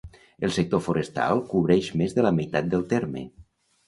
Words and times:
El 0.45 0.51
sector 0.53 0.79
forestal 0.85 1.43
cobreix 1.51 1.89
més 2.01 2.15
de 2.15 2.25
la 2.27 2.31
meitat 2.39 2.73
del 2.73 2.87
terme. 2.95 3.23